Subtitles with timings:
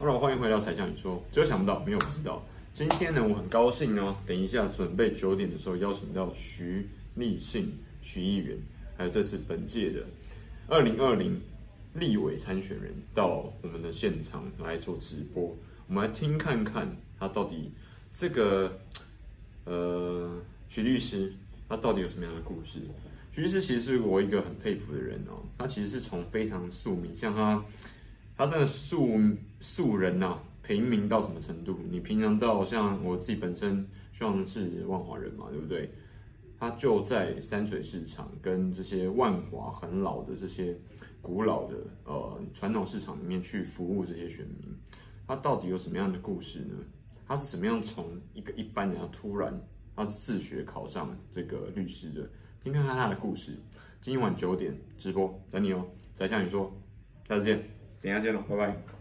[0.00, 2.40] Hello，欢迎回到柴 Sean 你说，只有想不到，没有不知道。
[2.72, 6.86] 今天呢，我很高兴呢，等一下准备九点的时候邀请到徐
[7.16, 8.56] 立信徐议员，
[8.96, 10.06] 还有这次本届的
[10.68, 11.40] 二零二零
[11.94, 15.52] 立委参选人到我们的现场来做直播，
[15.88, 16.88] 我们来听看看
[17.18, 17.72] 他到底
[18.14, 18.78] 这个
[19.64, 21.32] 呃徐律师
[21.68, 22.78] 他到底有什么样的故事。
[23.32, 27.60] 徐律师其实是我一个很佩服的人哦，他其实是从非常庶民，像他，
[28.38, 29.18] 他这个素
[29.58, 31.76] 素人呐、啊，平民到什么程度？
[31.90, 35.90] 你平常到像我自己本身，像是万华人嘛，对不对？
[36.56, 40.76] 他就在山水市场跟这些万华很老的这些
[41.20, 44.72] 古老的呃传统市场里面去服务这些选民，
[45.26, 46.76] 他到底有什么样的故事呢？
[47.26, 49.52] 他是怎么样从一个一般人，突然
[49.96, 52.30] 他是自学考上这个律师的？
[52.62, 53.56] 听看看他的故事，
[54.00, 55.84] 今晚九点直播等你哦。
[56.14, 56.72] 宅向你说，
[57.28, 57.62] 下次见，
[58.00, 58.97] 等下见了，拜拜。